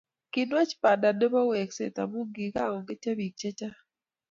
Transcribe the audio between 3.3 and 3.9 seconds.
che chang